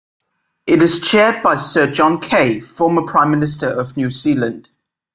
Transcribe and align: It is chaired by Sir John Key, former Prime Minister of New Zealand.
It 0.65 0.81
is 0.81 0.99
chaired 0.99 1.43
by 1.43 1.57
Sir 1.57 1.85
John 1.85 2.19
Key, 2.19 2.59
former 2.59 3.03
Prime 3.03 3.29
Minister 3.29 3.67
of 3.67 3.95
New 3.95 4.09
Zealand. 4.09 4.69